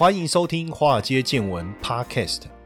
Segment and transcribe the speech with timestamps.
[0.00, 2.44] 欢迎收听《华尔街见闻》Podcast。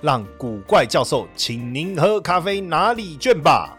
[0.00, 3.78] 让古怪教授请您喝咖啡拿礼券吧。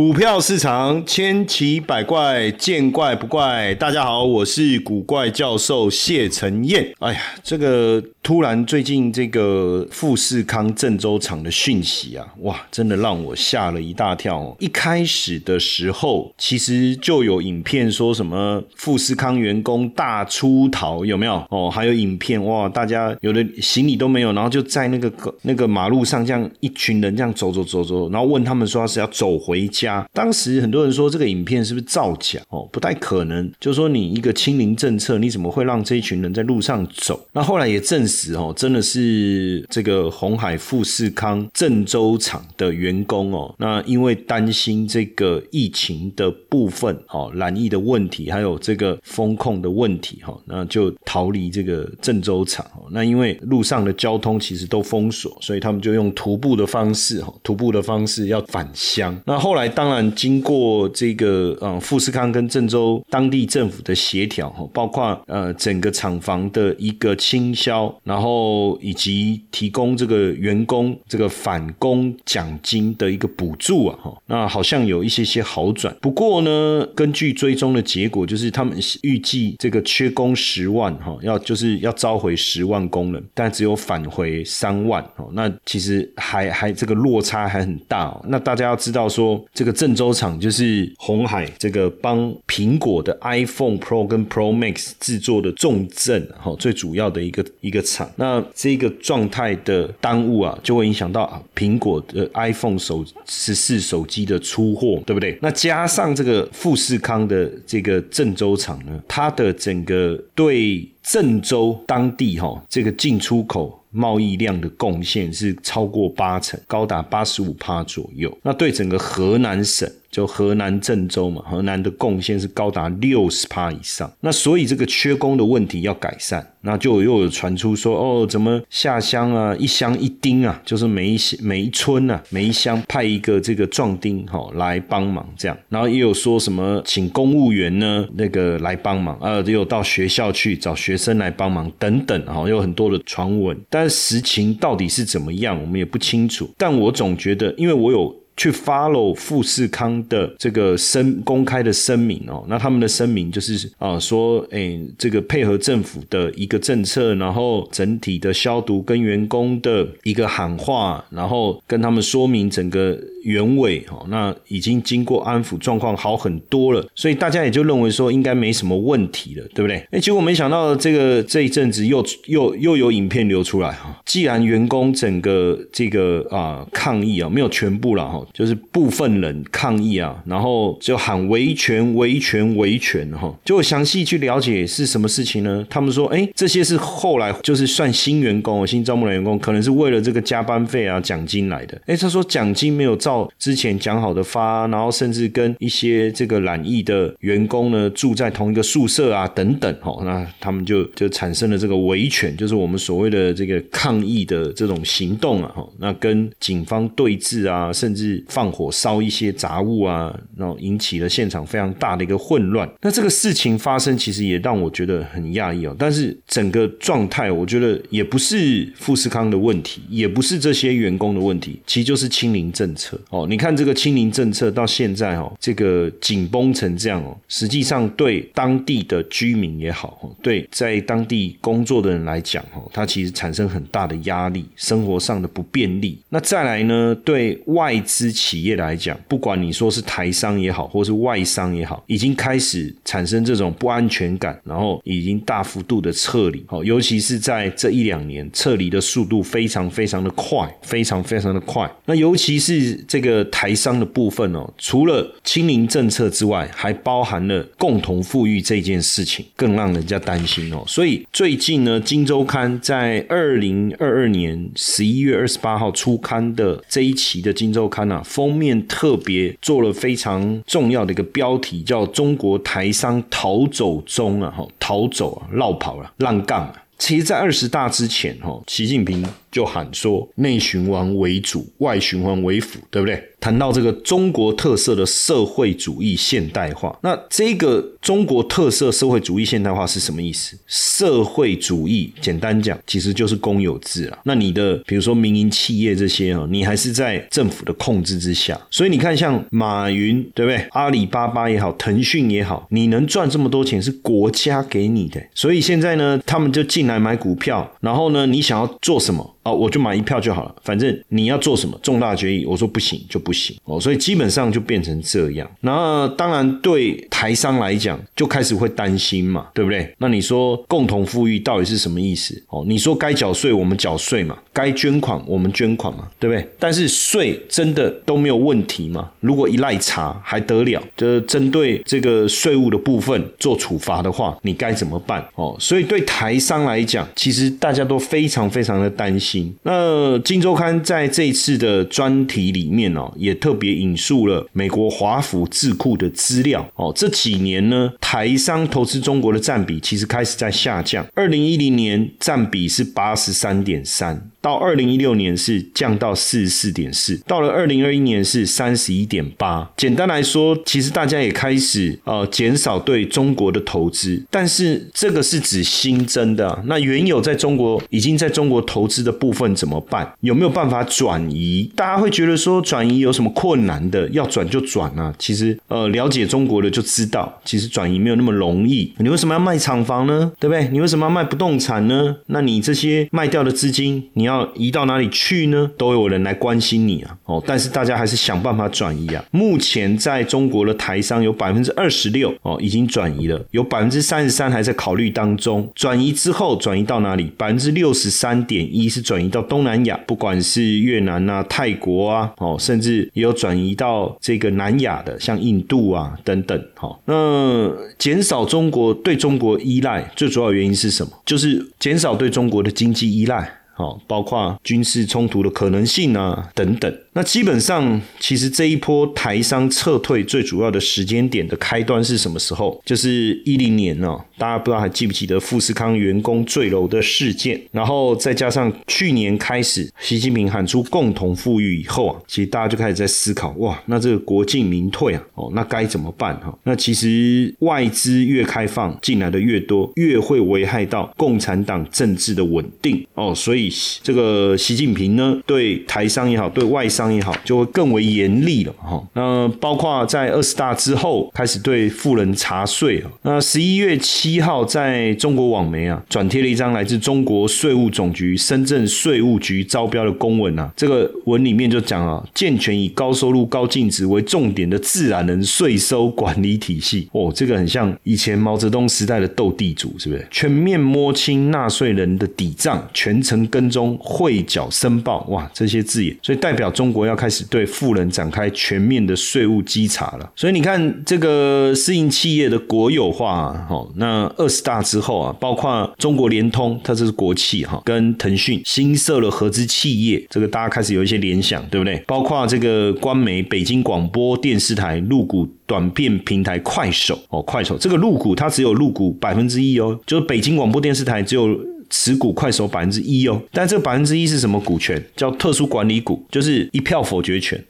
[0.00, 3.74] 股票市场千奇百怪，见怪不怪。
[3.74, 6.90] 大家好，我是古怪教授谢承彦。
[7.00, 14.56] 哎呀，这个突然最近这个富士康郑州厂的讯息啊，哇，真的让我吓了一大跳。
[14.58, 21.44] 一开始的时候，其实就有影片说什么富士康员工大出逃，有没有？
[21.50, 29.89] 哦，还有影片哇，大家有的行李都没有，然后就在那个那个马路上这样一群人这样走走走走，然后问他们说是要走回家。
[29.90, 32.68] 家当时很多人说这个影片是不是造假哦？
[32.72, 37.26] 不太可能，就说你一个清零政策，你怎么会让这一群人在路上走？
[37.32, 43.54] 那后来也证实哦，真的是这个红海富士康郑州厂的员工哦。
[43.58, 52.64] 那因为担心这个疫情的部分哦，染疫的问题，还有这个风控的问题哈，那就逃离这个郑州厂。
[52.92, 59.18] 那因为路上的交通其实都封锁，所以他们就用徒步的方式哈，徒步的方式要返乡。
[59.24, 59.70] 那后来。
[59.80, 75.96] 当然，经过这个呃富士康跟郑州当地政府的协调哈，包括呃整个厂房的一个清销，然后以及提供这个员工这个返工奖金的一个补助啊哈，那好像有一些些好转。
[76.02, 88.14] 不过呢，根据追踪的结果，就是他们预计这个缺工十万哈，要就是要召回十万工人，但只有返回三万哦，那其实还还这个落差还很大。
[88.28, 89.42] 那大家要知道说。
[89.60, 98.10] 这个郑州厂就是红海这个帮苹果的 iPhone Pro 跟 Pro Max 制作的重镇，哈，最主要的一个一个厂。
[98.16, 105.38] 那这个状态的耽误啊，就会影响到苹果的 iPhone 手十四手机的出货，对不对？
[105.42, 113.79] 那加上这个富士康的这个郑州厂呢，它的整个对郑州当地哈这个进出口。
[113.90, 118.36] 贸易量的贡献是超过八成，高达八十五趴左右。
[118.42, 119.90] 那对整个河南省。
[120.10, 124.10] 就河南郑州嘛，河南的贡献是高达六十趴以上。
[124.20, 135.56] 那所以这个缺工的问题要改善，那就又有传出说哦，怎么下乡啊，一乡一丁啊，就是每一每一村啊，每一乡派一个这个壮丁哈来帮忙这样。
[135.68, 143.56] 然后也有说什么请公务员呢那个来帮忙，呃，也有到学校去找学生来帮忙等等哈，有很多的传闻。
[143.68, 146.50] 但实情到底是怎么样，我们也不清楚。
[146.58, 148.19] 但我总觉得，因为我有。
[148.36, 162.98] 去 follow 富士康的这个声公开的声明哦，那他们的声明就是啊说，哎，这个配合政府的一个政策，然后整体的消毒跟员工的一个喊话，然后跟他们说明整个。
[163.22, 169.84] 原委哦，那已经经过安抚，状况好很多了，所以大家也就认为说应该没什么问题了，对不对？
[169.90, 174.00] 哎，结果没想到这个这一阵子又又又有影片流出来哈。
[174.06, 185.66] 既然员工整个这个啊抗议啊没有全部了哈，就是部分人抗议啊，然后就喊维权维权维权哈，就详细去了解是什么事情呢？
[185.68, 191.78] 他们说，哎，这些是后来就是算新员工新招募的员工，可能是为了这个加班费啊奖金来的。
[191.84, 193.09] 哎，他说奖金没有照。
[193.10, 212.70] 到之前讲好的发，然后甚至跟一些这个染疫的员工呢住在同一个宿舍啊等等，哦，那他们就就产生了这个维权，就是我们所谓的这个抗议的这种行动啊，哈，那跟警方对峙啊，甚至放火烧一些杂物啊，然后引起了现场非常大的一个混乱。
[212.80, 215.74] 那这个事情发生，其实也让我觉得很讶异哦。
[215.78, 222.99] 但是整个状态，我觉得也不是富士康的问题，也不是这些员工的问题，其实就是清零政策。
[223.08, 235.98] 哦，你看这个清零政策到现在哦，这个紧绷成这样哦，实际上对当地的居民也好，对在当地工作的人来讲哦，它其实产生很大的压力，生活上的不便利。
[236.10, 238.10] 那再来呢，对外资。
[238.20, 246.44] 企业来讲，不管你说是台商也好，或是外商也好，已经开始产生这种不安全感，然后已经大幅度的撤离。
[246.46, 251.70] 好，尤其是在这一两年，撤离的速度非常非常的快，非常非常的快。
[251.86, 260.64] 那尤其是这个台商的部分哦，除了清零政策之外，还包含了共同富裕这件事情，更让人家担心哦。
[260.66, 276.54] 所以最近呢，《金周刊》在二零二二年十一月二十八号出刊的这一期的《金周刊》啊，封面特别做了非常重要的一个标题，叫“中国台商逃走中啊，哈，逃走啊，绕跑了，浪杠啊”。
[276.76, 283.02] 其实，在二十大之前，哈，习近平就喊说，内循环为主，外循环为辅，对不对？
[283.20, 290.38] 谈到这个中国特色的社会主义现代化，那这个中国特色社会主义现代化是什么意思？
[290.46, 293.98] 社会主义简单讲，其实就是公有制啊。
[294.04, 298.40] 那你的比如说民营企业这些啊，你还是在政府的控制之下。
[298.50, 300.46] 所以你看，像马云对不对？
[300.52, 304.98] 阿里巴巴也好，腾讯也好，你能赚这么多钱是国家给你的。
[305.14, 309.16] 所以现在呢，他们就进来买股票，然后呢，你想要做什么？
[309.22, 315.30] 哦，我就买一票就好了，反正你要做什么重大决议，我说不行就不行哦，所以基本上就变成这样。
[315.40, 319.74] 那当然对台商来讲，就开始会担心嘛，对不对？
[319.76, 322.20] 那你说共同富裕到底是什么意思？
[322.30, 326.26] 哦，你说该缴税我们缴税嘛，该捐款我们捐款嘛，对不对？
[326.38, 328.90] 但是税真的都没有问题吗？
[329.00, 330.62] 如果一赖查还得了？
[330.78, 335.06] 就针对这个税务的部分做处罚的话，你该怎么办？
[335.16, 339.09] 哦，所以对台商来讲，其实大家都非常非常的担心。
[339.42, 346.72] 那《金周刊》在这一次的专题里面哦，也特别引述了美国华府智库的资料哦。
[346.74, 350.86] 这几年呢，台商投资中国的占比其实开始在下降。
[350.94, 354.10] 二零一零年占比是八十三点三。
[354.20, 359.50] 到二零一六年是降到四十四点四，到了二零二一年是三十一点八。
[359.56, 366.42] 简单来说，其实大家也开始呃减少对中国的投资，但是这个是指新增的。
[366.44, 369.90] 那原有在中国已经在中国投资的部分怎么办？
[370.00, 371.50] 有没有办法转移？
[371.56, 373.88] 大家会觉得说转移有什么困难的？
[373.88, 374.94] 要转就转啊。
[374.98, 378.70] 其实呃了解中国的就知道，其实转移没有那么容易。
[378.76, 380.12] 你为什么要卖厂房呢？
[380.20, 380.46] 对不对？
[380.52, 381.96] 你为什么要卖不动产呢？
[382.08, 384.09] 那你这些卖掉的资金，你要。
[384.10, 385.50] 要移到哪里去呢？
[385.56, 386.96] 都有人来关心你啊！
[387.04, 389.04] 哦，但是大家还是想办法转移啊。
[389.10, 395.50] 目前在中国的台商有百分之二十六哦，已经转移了，有百分之三十三还在考虑当中。
[395.54, 397.12] 转移之后转移到哪里？
[397.16, 406.44] 百分之六十三点一是转移到东南亚，不管是越南啊、泰国啊，哦，甚至也有转移到这个南亚的，像印度啊等等。
[406.54, 410.92] 好，那减少中国对中国依赖，最主要原因是什么？
[411.04, 413.39] 就是减少对中国的经济依赖。
[413.60, 416.72] 啊，包括军事冲突的可能性啊，等等。
[417.00, 422.60] 那基本上，其实这一波台商撤退最主要的时间点的开端是什么时候？
[422.62, 427.40] 就是一零年哦，大家不知道还记不记得富士康员工坠楼的事件？
[427.52, 436.14] 然后再加上去年开始，习近平喊出共同富裕以后啊，其实大家就开始在思考：哇，那这个国进民退啊，哦，那该怎么办？
[436.20, 443.14] 哈，那其实外资越开放进来的越多，越会危害到共产党政治的稳定哦。
[443.14, 443.50] 所以
[443.82, 446.89] 这个习近平呢，对台商也好，对外商。
[446.92, 448.82] 也好，就会更为严厉了哈。
[448.94, 460.50] 那包括在二十大之后开始对富人查税那十一月七号在中国网媒啊转贴了一张来自中国税务总局深圳税务局招标的公文啊。
[460.56, 466.88] 这个文里面就讲啊，健全以高收入高净值为重点的自然人税收管理体系。
[466.92, 470.06] 哦，这个很像以前毛泽东时代的斗地主，是不是？
[470.10, 475.04] 全面摸清纳税人的底账，全程跟踪汇缴申报。
[475.10, 476.69] 哇，这些字眼，所以代表中。
[476.70, 491.76] 中国要开始对富人展开全面的税务稽查了，所以你看这个私营企业的国有化，哈，那二十大之后啊，包括中国联通，它这是国企哈，跟腾讯新设了合资企业，这个大家开始有一些联想，对不对？
[491.88, 501.36] 包括这个官媒北京广播电视台入股短片平台快手哦，快手这个入股它只有入股百分之一哦，就是北京广播电视台只有。
[501.70, 504.82] 持股快手百分之一哦，但这百分之一是什么股权？
[504.96, 507.42] 叫特殊管理股，就是一票否决权。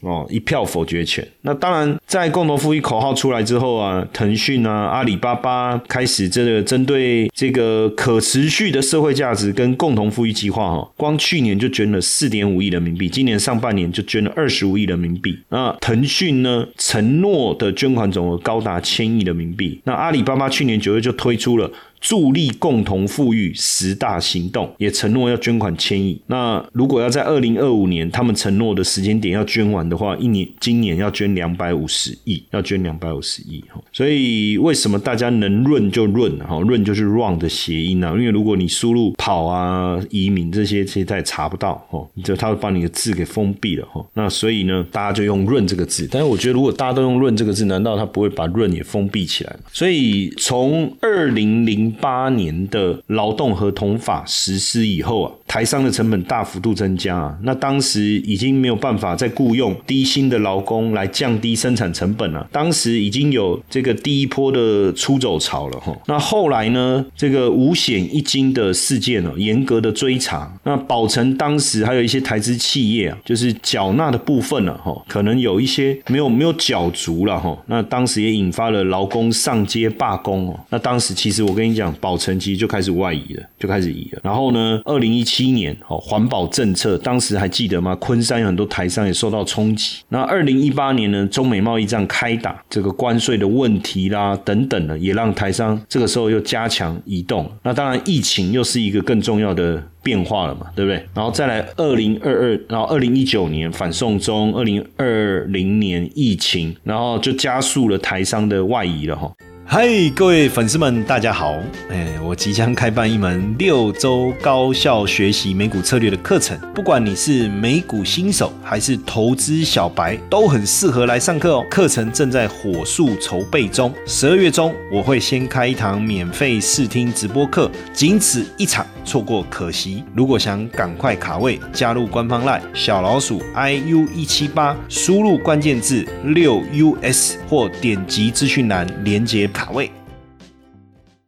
[0.00, 1.26] 哦，一票否决权。
[1.42, 15.38] 那当然，在共同富裕口号出来之后啊，腾讯啊、阿里巴巴开始这个针对这个可持续的社会价值跟共同富裕计划哈，光去年就捐了四点五亿人民币，今年上半年就捐了二十五亿人民币。
[15.50, 19.80] 那腾讯呢，承诺的捐款总额高达千亿人民币。
[19.84, 26.20] 那阿里巴巴去年九月就推出了助力共同富裕十大行动，也承诺要捐款千亿。
[26.26, 33.80] 那如果要在二零二五年，他们承诺的时间点要捐完的话，一年今年要捐两百五十亿，要捐两百五十亿哈。
[33.92, 36.60] 所以为什么大家能润就润哈？
[36.60, 38.10] 润就是 run 的谐音啊。
[38.12, 44.04] 因为如果你输入跑啊、移民这些，其实他也查不到哈，就他会把你的字给封闭了哈。
[44.14, 46.08] 那所以呢，大家就用润这个字。
[46.10, 49.56] 但是我觉得，如果大家都用润这个字，难道他不会把润也封闭起来？
[49.72, 57.38] 所以从二零零八年的劳动合同法实施以后啊，台商的成本大幅度增加啊。
[57.42, 62.46] 那当时已经没有办法再雇佣低薪的劳工来降低生产成本了。
[62.52, 65.96] 当时已经有这个第一波的出走潮了哈。
[66.06, 70.52] 那后来呢，这个五险一金的事件呢，严格的追查。
[70.64, 77.56] 那宝成当时还有一些台资企业啊，就是缴纳的部分了哈，可能有一些没有没有缴足了哈。
[77.66, 80.58] 那当时也引发了劳工上街罢工哦。
[80.70, 84.20] 那当时其实我跟你讲，宝成其实就开始外移了，就开始移了。
[84.24, 87.94] 然后呢，二零一七年哦，环保政策当时还记得吗？
[87.96, 89.98] 昆山有很多台商也受到冲击。
[90.08, 97.48] 那二零一八年呢，中美贸易战开打，这个关税的问题啦等等呢，也让台商这个时候又加强移动。
[97.62, 101.04] 那当然，疫情又是一个更重要的变化了嘛，对不对？
[101.14, 109.32] 然后再来二零二二，然后二零一九年反送中，二零二零年疫情，然后就加速了台商的外移了哈。
[109.68, 111.58] 嗨，各位粉丝们，大家好！
[111.90, 121.66] 哎，我即将开办一门六周高效学习美股策略的课程，不管你是美股新手还是投资小白，都很适合来上课哦。
[121.68, 130.04] 课程正在火速筹备中，十二月中我会先开一堂免费试听直播课，仅此一场，错过可惜。
[130.14, 136.60] 如果想赶快卡位，加入官方 LINE 小老鼠 iu 一七八，输入关键字六
[137.02, 139.46] us 或点击资讯栏连接。
[139.46, 139.90] 卡位，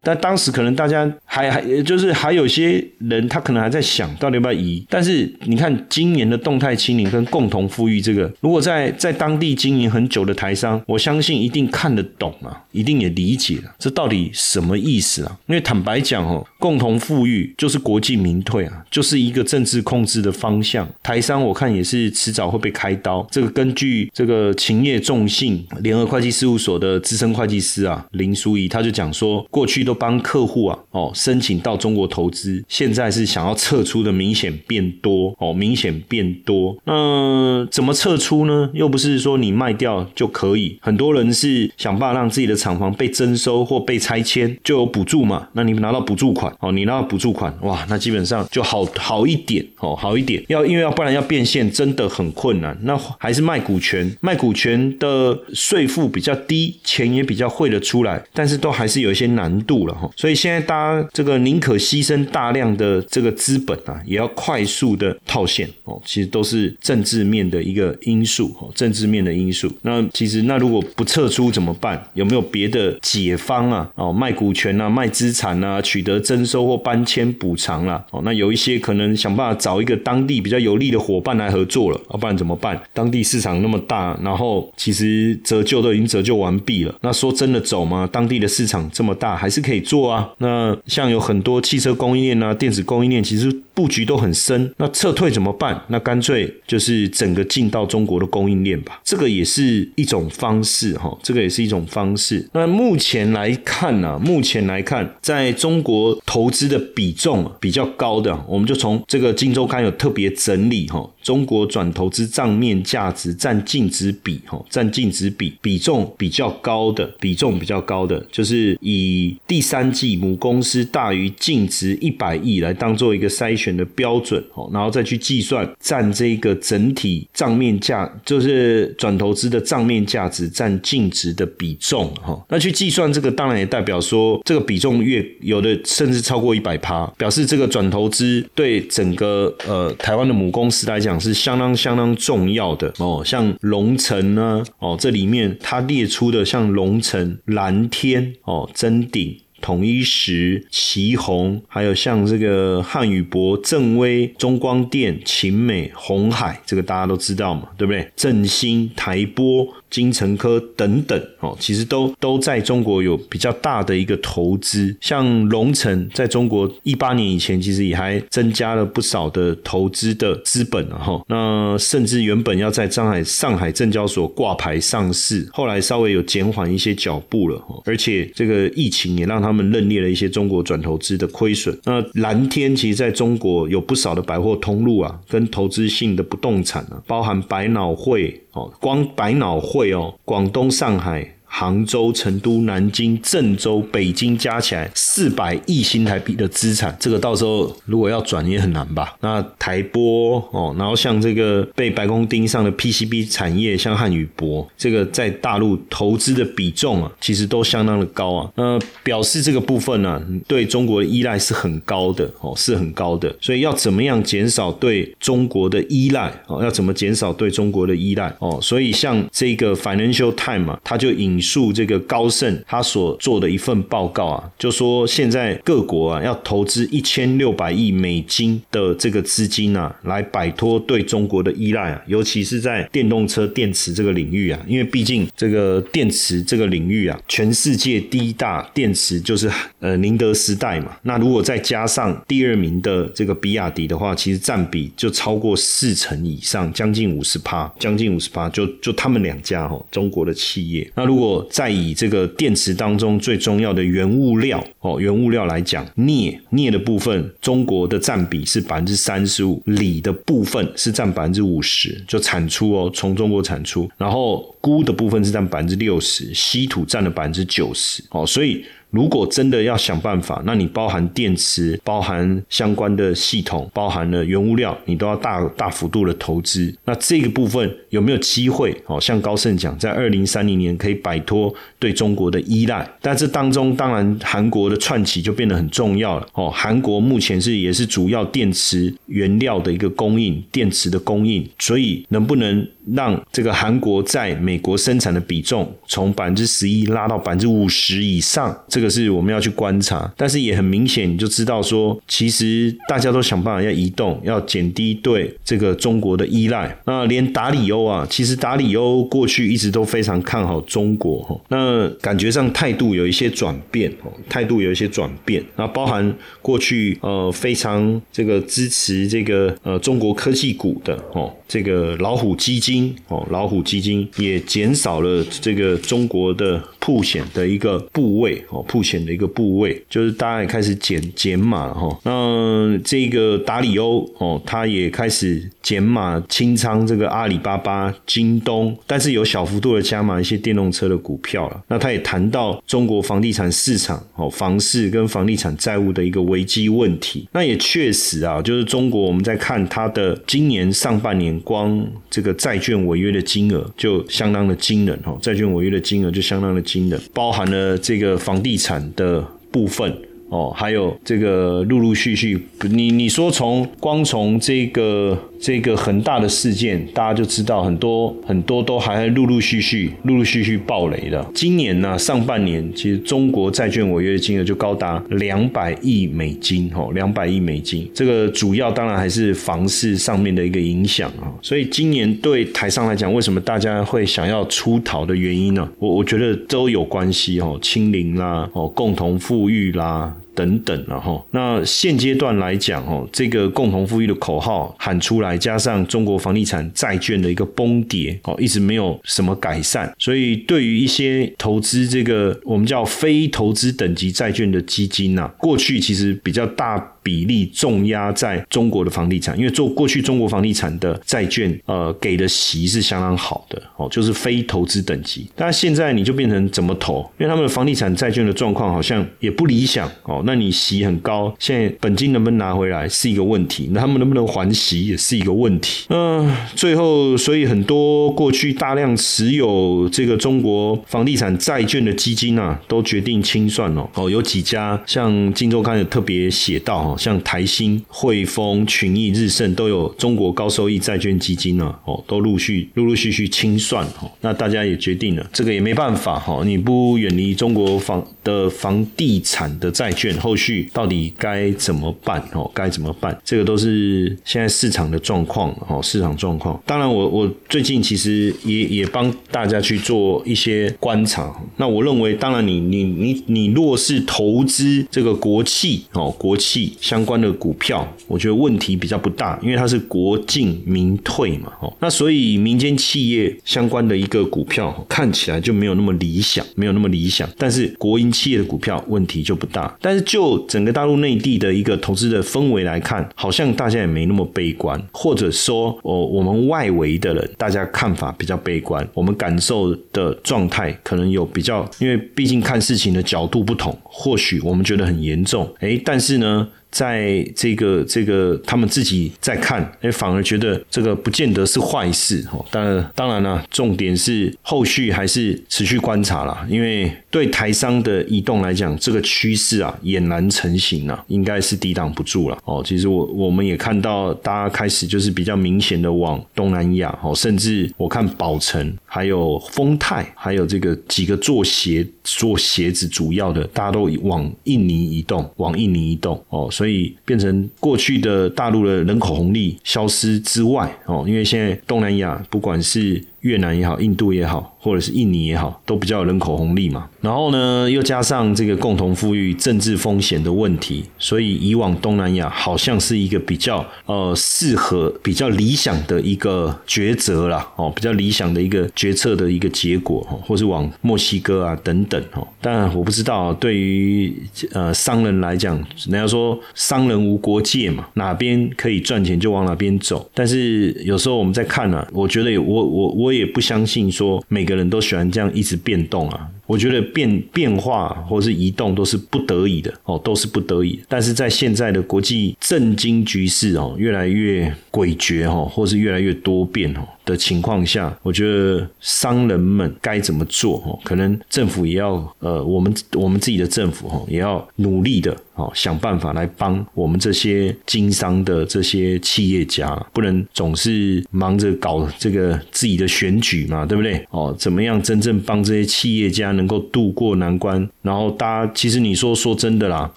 [0.02, 4.84] 但当时可能大家还还就是还有些人，他可能还在想到底要不要移。
[4.88, 15.38] 但是你看今年的动态清零跟共同富裕这个，如果在在当地经营很久的台商，我相信一定看得懂啊，一定也理解了这到底什么意思啊？
[15.46, 20.88] 因为坦白讲哦，共同富裕就是国进民退啊，就是一个政治控制的方向。
[21.02, 23.26] 台商我看也是迟早会被开刀。
[23.30, 36.76] 这个根据这个勤业众信联合会计事务所的资深会计师啊林淑仪，他就讲说，过去都帮客户啊哦申请到中国投资，现在是想要撤出的明显变多哦，明显变多。
[36.84, 38.70] 那怎么撤出呢？
[38.74, 45.48] 又不是说你卖掉就可以，很多人是想办法让自己的厂房被征收或被拆迁，就有补助嘛。
[45.54, 50.44] 那你拿到补助款哦，你拿到补助款哇，那基本上就好好一点哦，好一点。
[50.48, 52.76] 要因为要不然要变现真的很困难。
[52.82, 60.10] 那还是卖股权，卖股权的税负比较低，钱也比较汇得出来，但是都还是有一些难度了哈。
[60.16, 66.00] 所以现在大家这个宁可牺牲大量的这个资本啊，也要快速的套现哦。
[66.04, 69.70] 其实都是政治面的一个因素哦，政治面的因素。
[69.82, 72.02] 那其实那如果不撤出怎么办？
[72.14, 73.90] 有没有别的解方啊？
[73.94, 78.04] 哦，卖股权啊，卖资产啊，取得征收或搬迁补偿啦。
[78.10, 82.80] 哦，那有一些可能想办法找一个当地比较有利的伙伴来合作了，要不然怎么办？
[82.92, 86.94] 当地市场那么大，然后其实折旧都已经折旧完毕了。
[87.02, 88.08] 那说真的走吗？
[88.10, 90.30] 当地的市场这么大，还是可以做啊。
[90.38, 94.74] 那像有很多汽车供应链啊、电子供应链，其实布局都很深。
[94.78, 95.80] 那撤退怎么办？
[95.86, 99.00] 那干脆就是整个进到中国的供应链吧。
[99.04, 102.44] 这个也是一种方式哈，这个也是一种方式。
[102.52, 132.38] 那目前来看呢，目前来看，在中国投资的比重比较高的，我们就从这个《金周刊》有特别整理哈，中国转投资账面价值占净值比哈，占净值比比重比较高的，比重比较高的，就是以第三季母公司大于净值一百亿来当做一个筛选的标准哦，然后再去计算占这个整体账面价，就是转投资的账面价值占净值的比重哈。
[132.48, 143.22] 那去计算这个，当然也代表说这个比重越有的甚至超过一百趴，表示这个转投资对整个呃台湾的母公司来讲是相当相当重要的哦。
[143.24, 149.36] 像龙城呢，哦这里面它列出的像龙城、蓝天哦、真鼎。
[149.60, 158.10] 统一石、旗宏，还有像这个汉语博、正威、中光电、秦美、红海，这个大家都知道嘛，对不对？
[158.16, 164.94] 振兴、台波、金城科等等，哦，其实都都在中国有比较大的一个投资。
[165.00, 171.22] 像龙城在中国一八年以前，其实也还增加了不少的投资的资本了哈。
[171.28, 177.62] 那甚至原本要在上海上海证交所挂牌上市，后来稍微有减缓一些脚步了。
[177.84, 181.76] 而且这个疫情也让它他们认列了一些中国转投资的亏损。
[181.84, 191.34] 那蓝天其实在中国有不少的百货通路啊，跟投资性的不动产啊，包含百脑汇哦，光百脑汇哦，广东、上海。
[191.50, 199.16] 杭州、成都、南京、郑州、北京加起来四百亿新台币的资产，这个到时候如果要转也很难吧？
[199.20, 208.52] 那台玻哦，然后像这个被白宫盯上的 PCB 产业，像汉语博，这个在大陆投资的比重啊，其实都相当的高啊。
[208.54, 213.34] 那表示这个部分呢，对中国的依赖是很高的哦，是很高的。
[213.40, 216.62] 所以要怎么样减少对中国的依赖哦？
[216.62, 218.58] 要怎么减少对中国的依赖哦？
[218.60, 221.37] 所以像这个 Financial Time 啊，它就引。
[221.38, 268.64] 引述这个高盛他所做的一份报告啊，就说现在各国啊要投资一千六百亿美金的这个资金啊，来摆脱对中国的依赖啊，尤其是在电动车电池这个领域啊，因为毕竟这个电池这个领域啊，全世界第一大电池就是呃宁德时代嘛，那如果再加上第二名的这个比亚迪的话，其实占比就超过四成以上，将近五十趴，将近五十趴，就就他们两家哦，中国的企业，那如果再以这个电池当中最重要的原物料哦，原物料来讲，镍镍的部分，中国的占比是百分之三十五，锂的部分是占百分之五十，就产出哦，从中国产出，然后钴的部分是占百分之六十，稀土占了百分之九十哦，所以。
[268.90, 276.74] 如果真的要想办法，那你包含电池、包含相关的系统、包含了原物料，你都要大大幅度的投资。
[276.84, 278.74] 那这个部分有没有机会？
[278.86, 282.88] 哦，像高盛讲，在二零三零年可以摆脱对中国的依赖。
[283.02, 286.26] 但这当中，当然韩国的串起就变得很重要了。
[286.32, 292.66] 哦，韩国目前是也是主要电池原料的一个供应，电池的供应，所以能不能？
[292.94, 300.12] 让这个韩国在美国生产的比重从百分之十一拉到百分之五十以上，这个是我们要去观察。
[300.16, 306.76] 但是也很明显，你就知道说，其实大家都想办法要移动，要减低对这个中国的依赖。
[306.84, 315.44] 那连达里欧啊，其实达里欧过去一直都非常看好中国，那感觉上态度有一些转变，哦，态度有一些转变。
[315.56, 322.94] 那包含过去呃非常这个支持这个呃中国科技股的，哦，这个老虎基金。
[323.08, 331.98] 哦，老虎基金也减少了这个中国的铺险的一个部位哦，铺险的一个部位，就是大家也开始减减码了哈。
[332.04, 341.62] 那这个达里欧哦，他也开始减码清仓这个阿里巴巴、京东，但是有小幅度的加码一些电动车的股票了。
[341.68, 347.26] 那他也谈到中国房地产市场哦，房市跟房地产债务的一个危机问题。
[347.32, 352.78] 那也确实啊，就是中国我们在看它的今年上半年光这个债券。
[352.86, 359.20] 违约的金额就相当的惊人哦，债券违约的金额就相当的惊人，包含了这个房地产的
[359.50, 359.94] 部分。
[360.30, 362.38] 哦，还有这个陆陆续续，
[362.70, 371.24] 你你说从光从这个这个很大的事件，大家就知道很多很多都还陆陆续续陆陆续续爆雷的。
[371.32, 377.88] 今年呢，上半年其实中国债券违约金额就高达两百亿美金，哦，两百亿美金。
[377.94, 381.32] 这个主要当然还是房市上面的一个影响啊。
[381.40, 385.68] 所以今年对台商来讲，为什么大家会想要出逃的原因呢？
[385.78, 390.14] 我我觉得都有关系哦，清零啦，哦，共同富裕啦。
[390.38, 406.92] 等等，然后那现阶段来讲，哦，这个共同富裕的口号喊出来，加上中国房地产债券的一个崩跌，哦，一直没有什么改善，所以对于一些投资这个我们叫非投资等级债券的基金呐，过去其实比较大。
[407.00, 415.26] 比例重压在中国的房地产，因为做过去中国房地产的债券，呃，给的息是相当好的哦，就是非投资等级。
[415.34, 417.00] 但现在你就变成怎么投？
[417.18, 420.22] 因为他们的房地产债券的状况好像也不理想哦。
[420.28, 425.86] 那你息很高，现在本金能不能拿回来是一个问题，那他们能不能还息也是一个问题。
[425.88, 434.10] 嗯，最后，所以很多过去大量持有这个中国房地产债券的基金啊，都决定清算了哦。
[434.10, 436.94] 有几家像《金周刊》也特别写到哈。
[436.98, 444.10] 像台新、汇丰、群益、日盛都有中国高收益债券基金呢，哦，都陆续、陆陆续续清算哦。
[444.20, 452.22] 那大家也决定了，这个也没办法哈，你不远离中国房的房地产的债券后续到底该怎么办？
[452.32, 453.16] 哦，该怎么办？
[453.24, 456.60] 这个都是现在市场的状况，哦，市场状况。
[456.66, 461.34] 当然，我我最近其实也也帮大家去做一些观察。
[461.56, 477.28] 那我认为，当然你你你你若是投资这个国企哦，国企相关的股票，我觉得问题比较不大，因为它是国进民退嘛，哦，那所以民间企业相关的一个股票看起来就没有那么理想，没有那么理想。
[477.36, 479.76] 但是国营企业的股票问题就不大。
[479.80, 496.48] 但是就整个大陆内地的一个投资的氛围来看，好像大家也没那么悲观，或者说哦，我们外围的人大家看法比较悲观，我们感受的状态可能有比较，因为毕竟看事情的角度不同，或许我们觉得很严重，诶，但是呢。
[496.70, 502.44] 在这个这个他们自己在看，哎，反而觉得这个不见得是坏事哦。
[502.50, 506.46] 当然，当然了，重点是后续还是持续观察啦。
[506.48, 512.62] 因为对台商的移动来讲，这个趋势啊，俨然成型了，应该是抵挡不住了哦。
[512.64, 526.48] 其实我我们也看到，大家开始就是比较明显的往东南亚哦，甚至我看宝城、还有丰泰，还有这个几个做鞋做鞋子主要的，大家都往印尼移动，往印尼移动哦。
[526.58, 533.00] 所以变成过去的大陆的人口红利消失之外哦，因为现在东南亚不管是。
[533.20, 536.88] 越南也好，印度也好，或者是印尼也好，都比较人口红利嘛。
[537.00, 552.26] 然后呢，又加上这个共同富裕、政治风险的问题，所以以往东南亚好像是一个比较呃适合、比较理想的一个抉择啦，哦，比较理想的一个决策的一个结果，或是往墨西哥啊等等哦。
[552.40, 554.14] 但我不知道对于
[554.52, 555.56] 呃商人来讲，
[555.88, 560.08] 人家说商人无国界嘛，哪边可以赚钱就往哪边走。
[560.14, 563.07] 但是有时候我们在看呢，我觉得我我。
[563.07, 566.28] 我我也不相信说每个人都喜欢这样一直变动啊。
[566.48, 570.80] 我觉得变变化或是移动都是不得已的哦，都是不得已。
[570.88, 580.78] 但是在现在的国际政经局势哦越来越诡谲哈，或是越来越多变哦的情况下，我觉得商人们该怎么做哦？
[580.82, 594.02] 可能政府也要呃，我们我们自己的政府哈也要努力的哦，想办法来帮我们这些经商的这些企业家，不能总是忙着搞这个自己的选举嘛，对不对？
[594.08, 596.37] 哦，怎么样真正帮这些企业家？
[596.38, 599.90] 能够渡过难关，然后大家其实你说说真的啦，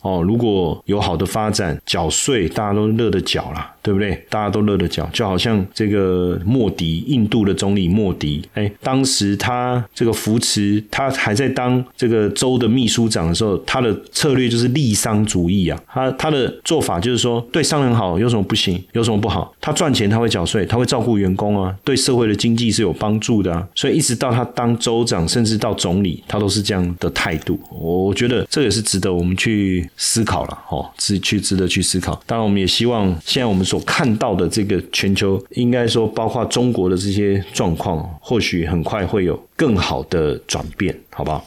[0.02, 3.74] 哦，如果有好的发展，缴税大家都乐得缴啦。
[3.84, 4.14] 对不对？
[4.30, 15.82] 大家都乐得缴，就好像这个莫迪，印度的总理莫迪，哎，当时他这个扶持，他还在当这个州的秘书长的时候，他的策略就是利商主义啊。
[15.92, 18.80] 他他的做法就是说，对商人好有什么不行？
[18.92, 19.52] 有什么不好？
[19.60, 23.68] 他赚钱他会缴税，他会照顾员工啊，对社会的经济是有帮助的啊。
[23.74, 27.60] 所以一直到他当州长，甚至到总理，他都是这样的态度。
[27.72, 32.22] 我我觉得这也是值得我们去思考了，哦，是去值得去思考。
[32.26, 33.66] 当然，我们也希望现在我们。
[33.72, 41.46] 所看到的这个全球，应该说包括中国的这些状况，或许很快会有更好的转变，好不好？